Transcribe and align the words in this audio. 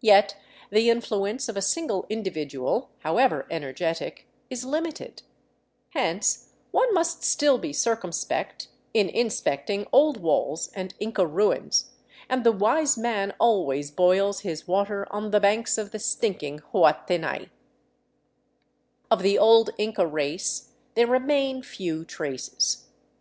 Yet 0.00 0.36
the 0.70 0.90
influence 0.90 1.48
of 1.48 1.56
a 1.56 1.62
single 1.62 2.04
individual, 2.10 2.90
however 3.04 3.46
energetic, 3.52 4.26
is 4.50 4.64
limited; 4.64 5.22
hence 5.90 6.48
one 6.72 6.92
must 6.92 7.22
still 7.22 7.56
be 7.56 7.72
circumspect 7.72 8.66
in 8.92 9.08
inspecting 9.08 9.86
old 9.92 10.16
walls 10.16 10.72
and 10.74 10.92
Inca 10.98 11.24
ruins, 11.24 11.92
and 12.28 12.42
the 12.42 12.50
wise 12.50 12.98
man 12.98 13.32
always 13.38 13.92
boils 13.92 14.40
his 14.40 14.66
water 14.66 15.06
on 15.12 15.30
the 15.30 15.38
banks 15.38 15.78
of 15.78 15.92
the 15.92 16.00
stinking 16.00 16.58
Huatenay, 16.72 17.48
Of 19.08 19.22
the 19.22 19.38
old 19.38 19.70
Inca 19.78 20.04
race 20.04 20.72
there 20.96 21.06
remain 21.06 21.62
few 21.62 22.04
traces. 22.04 22.88